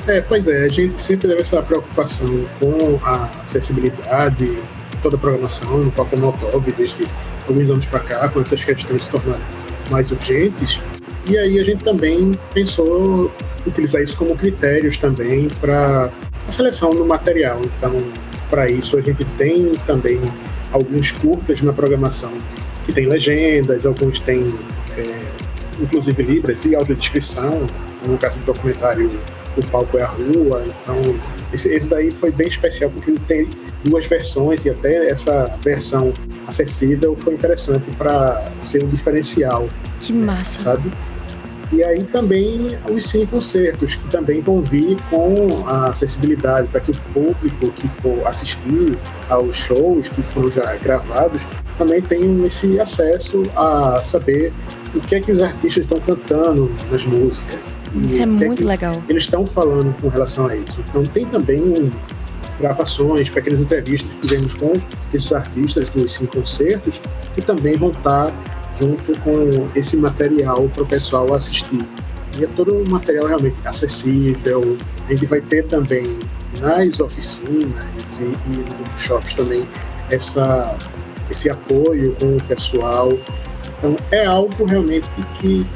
[0.07, 2.27] É, pois é, a gente sempre deve essa preocupação
[2.59, 4.57] com a acessibilidade,
[5.01, 7.07] toda a programação, no próprio Molotov, desde
[7.47, 9.41] alguns anos para cá, quando essas questões se tornaram
[9.91, 10.81] mais urgentes,
[11.29, 13.31] E aí a gente também pensou
[13.65, 16.11] utilizar isso como critérios também para
[16.49, 17.61] a seleção do material.
[17.65, 17.97] Então,
[18.51, 20.21] para isso a gente tem também
[20.73, 22.33] alguns curtas na programação
[22.85, 24.49] que tem legendas, alguns têm
[24.97, 25.21] é,
[25.81, 27.67] inclusive libras e audiodescrição,
[28.05, 29.09] no caso do documentário
[29.57, 30.97] O Palco é a Rua, então
[31.53, 33.49] esse, esse daí foi bem especial porque ele tem
[33.85, 36.13] duas versões e até essa versão
[36.47, 39.69] acessível foi interessante para ser um diferencial.
[40.01, 40.59] Que massa!
[40.59, 40.91] Sabe?
[41.73, 46.91] E aí também os cine concertos, que também vão vir com a acessibilidade para que
[46.91, 51.43] o público que for assistir aos shows que foram já gravados
[51.79, 54.53] também tenham esse acesso a saber
[54.95, 57.82] o que é que os artistas estão cantando nas músicas.
[57.95, 58.95] Isso é, é muito legal.
[59.09, 60.83] Eles estão falando com relação a isso.
[60.89, 61.91] Então tem também um,
[62.59, 64.73] gravações, pequenas entrevistas que fizemos com
[65.13, 67.01] esses artistas dos cinco concertos,
[67.35, 68.33] que também vão estar
[68.79, 71.81] junto com esse material para o pessoal assistir.
[72.39, 74.77] E é todo um material realmente acessível.
[75.07, 76.19] A gente vai ter também
[76.61, 77.85] nas oficinas
[78.19, 79.69] e, e nos workshops também
[80.11, 80.77] essa,
[81.31, 83.13] esse apoio com o pessoal.
[83.79, 85.09] Então é algo realmente
[85.41, 85.67] que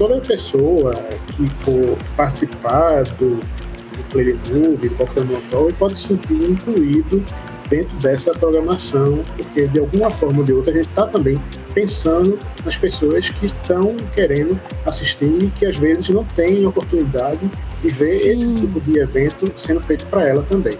[0.00, 0.94] toda pessoa
[1.26, 7.22] que for participar do, do Play do Cocktail Molotov, pode se sentir incluído
[7.68, 11.36] dentro dessa programação, porque de alguma forma ou de outra a gente está também
[11.74, 17.40] pensando nas pessoas que estão querendo assistir e que às vezes não têm oportunidade
[17.82, 18.30] de ver Sim.
[18.30, 20.74] esse tipo de evento sendo feito para ela também.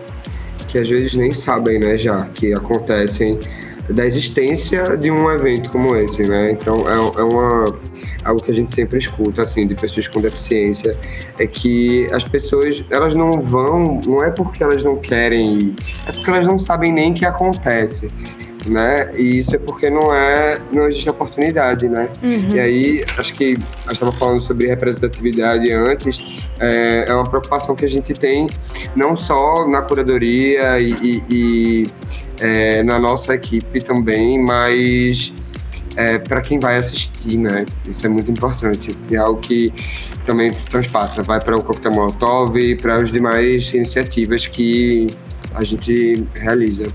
[0.66, 3.38] Que às vezes nem sabem, né, já, que acontecem
[3.92, 6.53] da existência de um evento como esse, né?
[6.53, 7.64] Então é, é uma
[8.24, 10.96] algo que a gente sempre escuta assim de pessoas com deficiência
[11.38, 15.74] é que as pessoas elas não vão, não é porque elas não querem
[16.07, 18.09] é porque elas não sabem nem que acontece.
[18.66, 19.12] Né?
[19.16, 22.11] E isso é porque não é, não existe oportunidade, né?
[22.23, 22.49] Uhum.
[22.55, 26.18] E aí, acho que gente estava falando sobre representatividade antes,
[26.59, 28.46] é, é, uma preocupação que a gente tem
[28.94, 31.87] não só na curadoria e, e, e
[32.38, 35.33] é, na nossa equipe também, mas
[35.96, 37.66] é, para quem vai assistir, né?
[37.88, 38.96] Isso é muito importante.
[39.11, 39.73] E é algo que
[40.25, 45.09] também transpassa, vai para o Coquetel Molotov e para as demais iniciativas que
[45.55, 46.87] a gente realiza.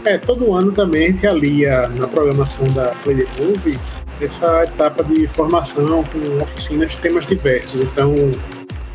[0.06, 3.80] É, todo ano também a gente alia na programação da Play Movie
[4.21, 7.82] essa etapa de formação com oficinas de temas diversos.
[7.82, 8.13] Então,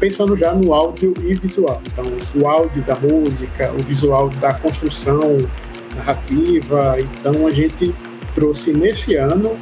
[0.03, 1.81] pensando já no áudio e visual.
[1.87, 5.39] Então, o áudio da música, o visual da construção
[5.95, 6.97] narrativa.
[6.99, 7.95] Então, a gente
[8.35, 9.57] trouxe nesse ano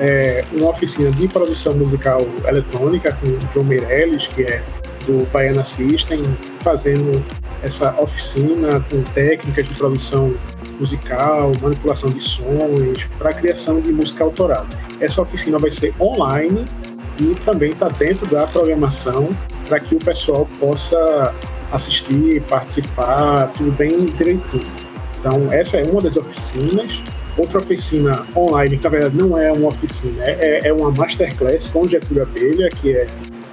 [0.00, 4.64] é, uma oficina de produção musical eletrônica com o João Meirelles, que é
[5.06, 6.24] do Baiana System,
[6.56, 7.24] fazendo
[7.62, 10.34] essa oficina com técnicas de produção
[10.80, 14.66] musical, manipulação de sons, para a criação de música autoral.
[14.98, 16.64] Essa oficina vai ser online
[17.20, 19.30] e também está dentro da programação
[19.68, 21.34] para que o pessoal possa
[21.72, 24.66] assistir, participar, tudo bem direitinho.
[25.18, 27.02] Então, essa é uma das oficinas
[27.36, 31.86] outra oficina online, que na verdade não é uma oficina, é, é uma masterclass com
[31.86, 33.06] Getúlio Abelha, que é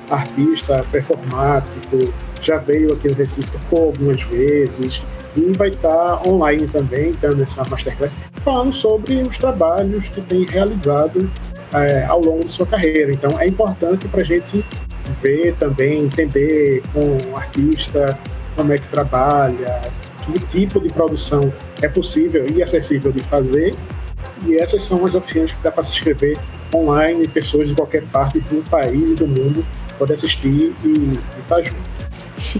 [0.09, 5.01] artista, performático, já veio aqui no Recife, tocou algumas vezes,
[5.35, 11.31] e vai estar online também, dando essa masterclass, falando sobre os trabalhos que tem realizado
[11.73, 13.11] é, ao longo de sua carreira.
[13.11, 14.63] Então é importante para a gente
[15.21, 18.17] ver também, entender com o artista
[18.55, 19.81] como é que trabalha,
[20.25, 21.41] que tipo de produção
[21.81, 23.73] é possível e acessível de fazer.
[24.45, 26.37] E essas são as oficinas que dá para se inscrever
[26.73, 29.65] online, pessoas de qualquer parte do país e do mundo
[29.97, 31.91] podem assistir e estar tá junto.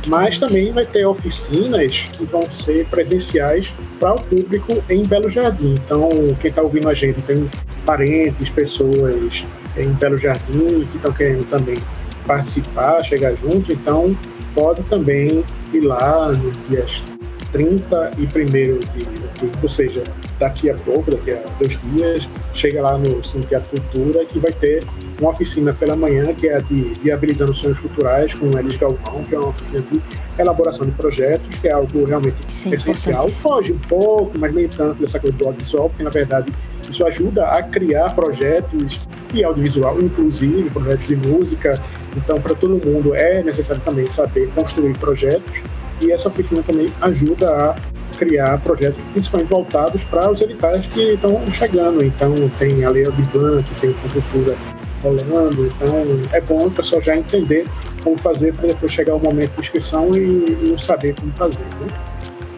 [0.07, 5.73] Mas também vai ter oficinas que vão ser presenciais para o público em Belo Jardim.
[5.73, 6.07] Então,
[6.39, 7.49] quem está ouvindo a gente tem
[7.85, 9.45] parentes, pessoas
[9.77, 11.77] em Belo Jardim que estão querendo também
[12.25, 13.71] participar, chegar junto.
[13.71, 14.15] Então,
[14.53, 17.03] pode também ir lá nos dias
[17.51, 20.03] 30 e 1 de outubro, ou seja,
[20.39, 24.51] daqui a pouco, daqui a dois dias, chega lá no Cine Teatro Cultura que vai
[24.53, 24.83] ter
[25.19, 29.35] uma oficina pela manhã, que é a de Viabilizando Sonhos Culturais, com Elis Galvão, que
[29.35, 30.01] é uma oficina de
[30.39, 33.29] elaboração de projetos, que é algo realmente Sim, essencial.
[33.29, 36.51] Foge um pouco, mas nem tanto dessa coisa do audiovisual, porque na verdade
[36.89, 41.75] isso ajuda a criar projetos de audiovisual, inclusive projetos de música.
[42.15, 45.63] Então, para todo mundo é necessário também saber construir projetos
[46.01, 47.75] e essa oficina também ajuda a
[48.17, 52.03] criar projetos principalmente voltados para os editais que estão chegando.
[52.03, 54.55] Então, tem a Lei Aldir Blanc, tem o Fucultura
[55.01, 55.67] rolando.
[55.67, 57.65] Então, é bom o pessoal já entender
[58.03, 61.59] como fazer para depois chegar o momento de inscrição e não saber como fazer.
[61.59, 61.87] Né?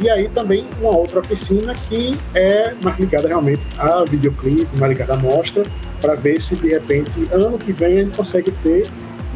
[0.02, 5.14] E aí também uma outra oficina que é mais ligada realmente a videoclipe, mais ligada
[5.14, 5.64] à mostra,
[6.02, 8.88] para ver se de repente ano que vem gente consegue ter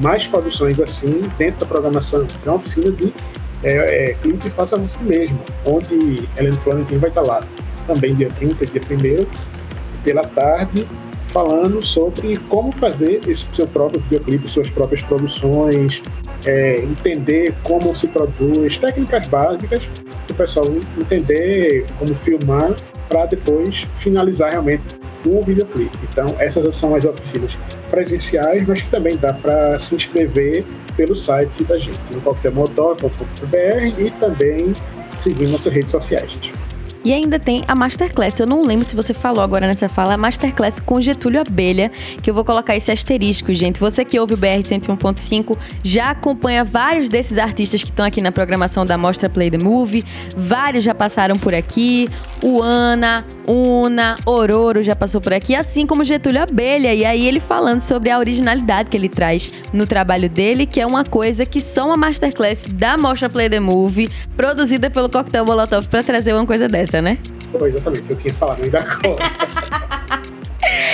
[0.02, 2.28] mais produções assim dentro da programação.
[2.46, 3.14] É uma oficina de
[3.64, 7.44] é, é, clipe Faça Você Mesmo, onde Helena Florentin vai estar lá
[7.86, 10.88] também dia 30, dia 1 pela tarde,
[11.28, 16.02] falando sobre como fazer esse seu próprio videoclipe, suas próprias produções,
[16.46, 20.66] é, entender como se produz, técnicas básicas, para o pessoal
[20.98, 22.76] entender como filmar
[23.08, 24.84] para depois finalizar realmente
[25.26, 25.98] o videoclipe.
[26.10, 27.58] Então, essas são as oficinas
[27.90, 34.12] presenciais, mas que também dá para se inscrever pelo site da gente, no coquetelmotor.com.br e
[34.12, 34.74] também
[35.18, 36.38] seguir nossas redes sociais.
[37.08, 38.38] E ainda tem a Masterclass.
[38.38, 41.90] Eu não lembro se você falou agora nessa fala, a Masterclass com Getúlio Abelha,
[42.22, 43.80] que eu vou colocar esse asterisco, gente.
[43.80, 48.30] Você que ouve o BR 101.5 já acompanha vários desses artistas que estão aqui na
[48.30, 50.04] programação da Mostra Play the Movie.
[50.36, 52.10] Vários já passaram por aqui.
[52.42, 56.94] O Ana, Una, Ororo já passou por aqui, assim como Getúlio Abelha.
[56.94, 60.86] E aí ele falando sobre a originalidade que ele traz no trabalho dele, que é
[60.86, 65.88] uma coisa que só uma masterclass da Mostra Play the Movie, produzida pelo Coquetel Molotov
[65.88, 67.18] para trazer uma coisa dessa, né?
[67.58, 68.12] Foi, exatamente.
[68.12, 69.18] Eu tinha falado ainda agora.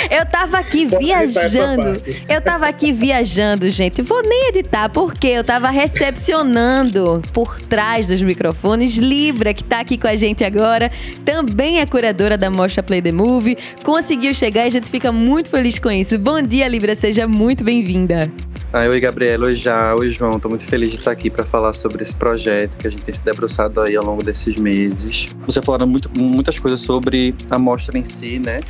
[0.10, 2.02] Eu tava aqui Pode viajando.
[2.28, 4.02] Eu tava aqui viajando, gente.
[4.02, 9.98] Vou nem editar, porque eu tava recepcionando por trás dos microfones Libra, que tá aqui
[9.98, 10.92] com a gente agora.
[11.26, 13.58] Também é curadora da Mostra Play the Movie.
[13.84, 16.18] Conseguiu chegar e a gente fica muito feliz com isso.
[16.18, 16.96] Bom dia, Libra.
[16.96, 18.32] Seja muito bem-vinda.
[18.76, 19.46] Ah, oi, Gabriela.
[19.46, 19.94] Oi, Já.
[19.94, 20.40] Oi, João.
[20.40, 23.14] Tô muito feliz de estar aqui para falar sobre esse projeto que a gente tem
[23.14, 25.28] se debruçado aí ao longo desses meses.
[25.46, 28.62] Você falaram muito, muitas coisas sobre a mostra em si, né?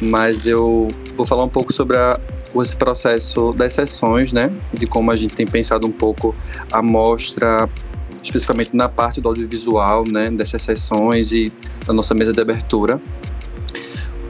[0.00, 2.18] Mas eu vou falar um pouco sobre a,
[2.56, 4.50] esse processo das sessões, né?
[4.72, 6.34] De como a gente tem pensado um pouco
[6.72, 7.68] a mostra,
[8.22, 10.30] especificamente na parte do audiovisual, né?
[10.30, 11.52] Dessas sessões e
[11.86, 13.00] da nossa mesa de abertura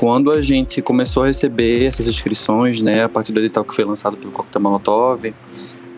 [0.01, 3.85] quando a gente começou a receber essas inscrições, né, a partir do edital que foi
[3.85, 5.35] lançado pelo Coquetel Molotov,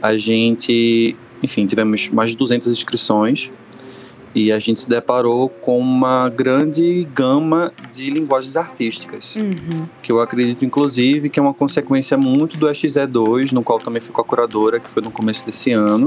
[0.02, 3.48] a gente, enfim, tivemos mais de 200 inscrições
[4.34, 9.86] e a gente se deparou com uma grande gama de linguagens artísticas, uhum.
[10.02, 14.12] que eu acredito, inclusive, que é uma consequência muito do XE2, no qual também fui
[14.12, 16.06] com a curadora, que foi no começo desse ano,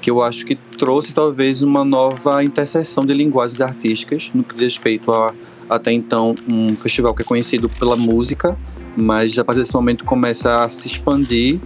[0.00, 4.74] que eu acho que trouxe talvez uma nova interseção de linguagens artísticas no que diz
[4.76, 5.34] respeito a
[5.68, 8.56] até então um festival que é conhecido pela música,
[8.96, 11.60] mas a partir desse momento começa a se expandir.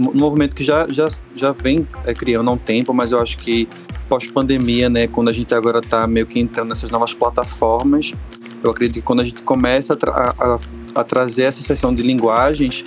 [0.00, 3.36] Um movimento que já, já, já vem é, criando há um tempo, mas eu acho
[3.36, 3.68] que
[4.12, 8.12] pós-pandemia, né, quando a gente agora está meio que entrando nessas novas plataformas,
[8.62, 10.58] eu acredito que quando a gente começa a, tra a,
[11.00, 12.84] a trazer essa sessão de linguagens,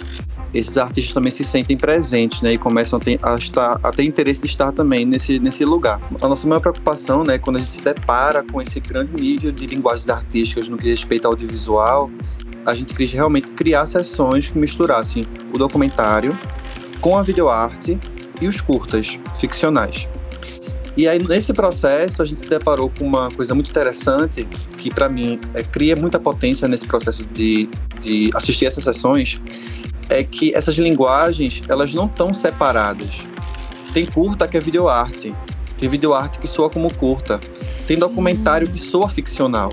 [0.54, 4.04] esses artistas também se sentem presentes, né, e começam a ter, a estar, a ter
[4.04, 6.00] interesse de estar também nesse, nesse lugar.
[6.22, 9.66] A nossa maior preocupação, né, quando a gente se depara com esse grande nível de
[9.66, 12.12] linguagens artísticas no que respeita ao audiovisual,
[12.64, 16.38] a gente quis realmente criar sessões que misturassem o documentário
[17.02, 17.98] com a videoarte
[18.40, 20.08] e os curtas ficcionais.
[20.98, 24.46] E aí, nesse processo, a gente se deparou com uma coisa muito interessante,
[24.78, 27.70] que para mim é, cria muita potência nesse processo de,
[28.00, 29.42] de assistir essas sessões,
[30.10, 33.10] é que essas linguagens elas não estão separadas.
[33.94, 35.34] Tem curta que é videoarte.
[35.78, 37.40] Tem videoarte que soa como curta.
[37.86, 39.72] Tem documentário que soa ficcional.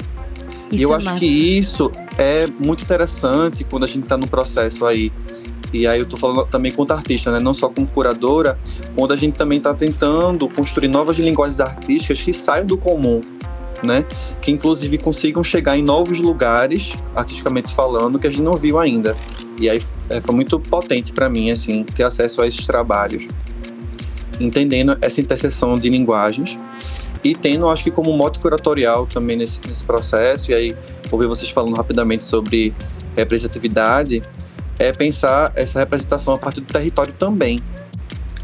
[0.70, 1.18] Isso e eu é acho massa.
[1.18, 5.12] que isso é muito interessante quando a gente está no processo aí.
[5.72, 7.40] E aí eu estou falando também quanto artista, né?
[7.40, 8.58] Não só como curadora,
[8.96, 13.22] onde a gente também está tentando construir novas linguagens artísticas que saiam do comum,
[13.82, 14.04] né?
[14.40, 19.16] Que inclusive consigam chegar em novos lugares, artisticamente falando, que a gente não viu ainda.
[19.58, 23.26] E aí é, foi muito potente para mim, assim, ter acesso a esses trabalhos,
[24.38, 26.58] entendendo essa interseção de linguagens
[27.24, 30.76] e tendo, acho que como mote curatorial também nesse, nesse processo, e aí
[31.10, 32.74] ouvir vocês falando rapidamente sobre
[33.16, 34.22] representatividade,
[34.82, 37.58] é pensar essa representação a partir do território também.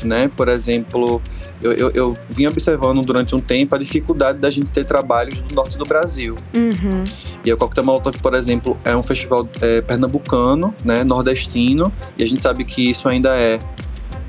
[0.04, 0.30] Né?
[0.36, 1.20] Por exemplo,
[1.60, 5.52] eu, eu, eu vim observando durante um tempo a dificuldade da gente ter trabalhos do
[5.52, 6.36] norte do Brasil.
[6.56, 7.02] Uhum.
[7.44, 12.26] E o Coquetel Molotov, por exemplo, é um festival é, pernambucano, né, nordestino, e a
[12.26, 13.58] gente sabe que isso ainda é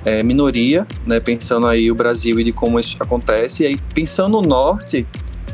[0.05, 3.64] é, minoria, né, pensando aí o Brasil e de como isso acontece.
[3.64, 5.05] E aí, pensando no norte,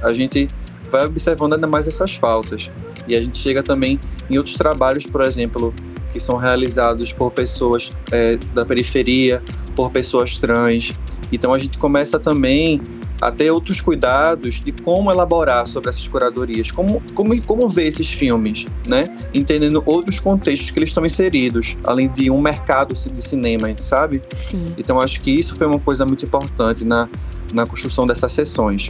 [0.02, 0.48] a gente
[0.90, 2.70] vai observando ainda mais essas faltas.
[3.08, 4.00] E a gente chega também
[4.30, 5.74] em outros trabalhos, por exemplo,
[6.16, 9.44] que são realizados por pessoas é, da periferia,
[9.76, 10.94] por pessoas trans.
[11.30, 12.82] Então a gente começa também
[13.22, 18.10] a ter outros cuidados de como elaborar sobre essas curadorias, como, como, como ver esses
[18.10, 19.14] filmes, né?
[19.34, 24.22] Entendendo outros contextos que eles estão inseridos, além de um mercado de cinema, sabe?
[24.32, 24.68] Sim.
[24.78, 27.10] Então acho que isso foi uma coisa muito importante na,
[27.54, 28.90] na construção dessas sessões.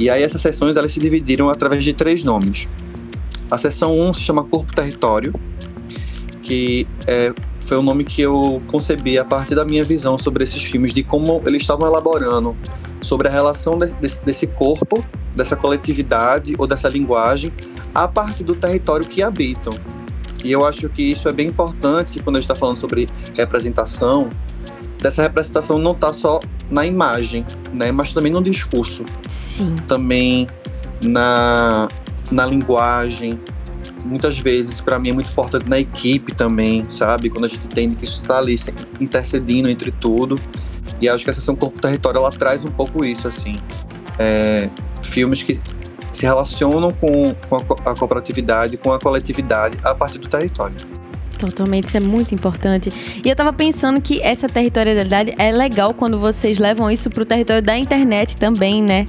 [0.00, 2.66] E aí essas sessões elas se dividiram através de três nomes.
[3.48, 5.32] A sessão 1 um se chama Corpo Território,
[6.42, 10.62] que é, foi o nome que eu concebi a partir da minha visão sobre esses
[10.62, 12.56] filmes, de como eles estavam elaborando
[13.00, 17.52] sobre a relação de, desse, desse corpo, dessa coletividade ou dessa linguagem
[17.94, 19.72] a partir do território que habitam.
[20.44, 24.30] E eu acho que isso é bem importante, quando a gente está falando sobre representação,
[24.98, 29.04] dessa representação não está só na imagem, né, mas também no discurso.
[29.28, 29.74] Sim.
[29.86, 30.46] Também
[31.04, 31.88] na,
[32.30, 33.38] na linguagem,
[34.04, 37.30] muitas vezes para mim é muito importante na equipe também, sabe?
[37.30, 38.56] Quando a gente entende que isso está ali
[39.00, 40.36] intercedindo entre tudo.
[41.00, 43.54] E acho que a sessão Corpo Território ela traz um pouco isso, assim.
[44.18, 44.68] É,
[45.02, 45.60] filmes que
[46.12, 50.76] se relacionam com, com a, a cooperatividade, com a coletividade a partir do território.
[51.38, 52.92] Totalmente, isso é muito importante.
[53.24, 57.62] E eu tava pensando que essa territorialidade é legal quando vocês levam isso pro território
[57.62, 59.06] da internet também, né?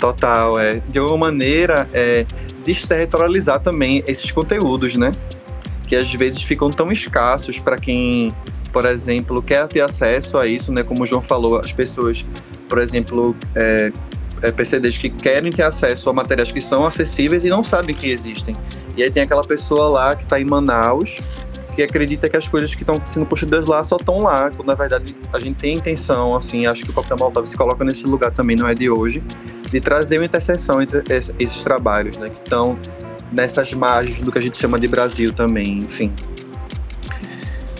[0.00, 0.80] Total, é.
[0.88, 2.24] De alguma maneira, é,
[2.64, 5.12] desterritorializar também esses conteúdos, né?
[5.86, 8.28] Que às vezes ficam tão escassos para quem,
[8.72, 10.82] por exemplo, quer ter acesso a isso, né?
[10.82, 12.24] Como o João falou, as pessoas,
[12.66, 13.92] por exemplo, é,
[14.40, 18.10] é, PCDs que querem ter acesso a materiais que são acessíveis e não sabem que
[18.10, 18.56] existem.
[18.96, 21.20] E aí tem aquela pessoa lá que está em Manaus
[21.70, 24.74] que acredita que as coisas que estão sendo construídas lá só estão lá, quando na
[24.74, 28.30] verdade a gente tem intenção, assim, acho que o Coquetel Molotov se coloca nesse lugar
[28.30, 29.22] também, não é de hoje,
[29.70, 31.02] de trazer uma interseção entre
[31.38, 32.78] esses trabalhos, né, que estão
[33.32, 36.12] nessas margens do que a gente chama de Brasil também, enfim.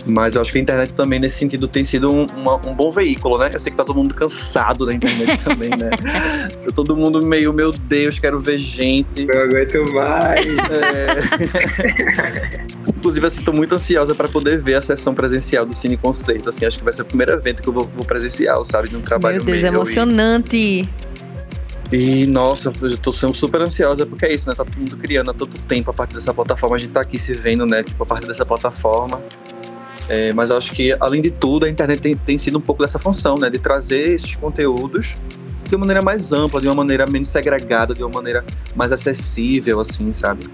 [0.05, 2.91] Mas eu acho que a internet também, nesse sentido, tem sido um, uma, um bom
[2.91, 3.51] veículo, né?
[3.53, 5.89] Eu sei que tá todo mundo cansado da internet também, né?
[6.65, 9.25] Tá todo mundo meio, meu Deus, quero ver gente.
[9.25, 10.45] Não aguento mais.
[10.69, 11.21] É...
[12.87, 16.49] Inclusive, assim, tô muito ansiosa para poder ver a sessão presencial do Cine Conceito.
[16.49, 18.89] Assim, acho que vai ser o primeiro evento que eu vou, vou presencial, sabe?
[18.89, 20.89] De um trabalho Meu Deus, é emocionante.
[21.91, 24.55] E, nossa, eu tô sendo super ansiosa, porque é isso, né?
[24.55, 26.77] Tá todo mundo criando há todo tempo a partir dessa plataforma.
[26.77, 27.83] A gente tá aqui se vendo, né?
[27.83, 29.21] Tipo, a partir dessa plataforma.
[30.09, 32.81] É, mas eu acho que, além de tudo, a internet tem, tem sido um pouco
[32.81, 33.49] dessa função, né?
[33.49, 35.15] De trazer esses conteúdos
[35.69, 38.43] de uma maneira mais ampla, de uma maneira menos segregada, de uma maneira
[38.75, 40.49] mais acessível, assim, sabe?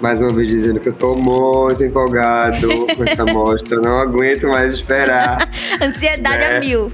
[0.00, 3.80] Mais uma vez dizendo que eu tô muito empolgado com essa mostra.
[3.80, 5.48] Não aguento mais esperar.
[5.82, 6.56] Ansiedade né?
[6.56, 6.92] a mil.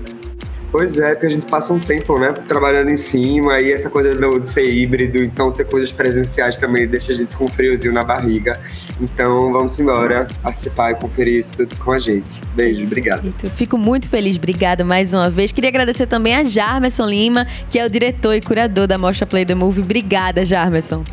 [0.73, 4.15] Pois é, porque a gente passa um tempo, né, trabalhando em cima e essa coisa
[4.15, 7.93] do, de ser híbrido, então ter coisas presenciais também deixa a gente com um friozinho
[7.93, 8.55] na barriga.
[8.99, 12.41] Então vamos embora participar e conferir isso tudo com a gente.
[12.55, 13.31] Beijo, obrigado.
[13.55, 15.53] Fico muito feliz, obrigada mais uma vez.
[15.53, 19.45] Queria agradecer também a Jarmerson Lima, que é o diretor e curador da Mostra Play
[19.45, 19.83] the Movie.
[19.83, 21.05] Obrigada, Jarmerson.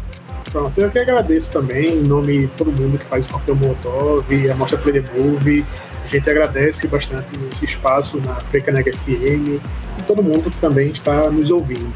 [0.52, 4.50] Pronto, eu que agradeço também, em nome de todo mundo que faz o Coquetel Molotov,
[4.50, 5.66] a Mostra Play the Movie,
[6.10, 9.62] a gente agradece bastante esse espaço na Frecaneg FM
[10.00, 11.92] e todo mundo que também está nos ouvindo,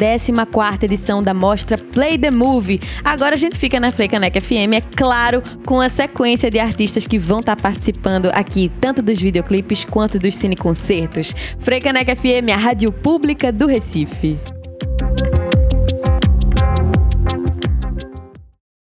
[0.46, 2.80] 14 edição da mostra Play the Movie.
[3.02, 7.18] Agora a gente fica na Frecanec FM, é claro, com a sequência de artistas que
[7.18, 11.34] vão estar tá participando aqui, tanto dos videoclipes quanto dos cineconcertos.
[11.60, 14.38] Frecanec FM, a rádio pública do Recife.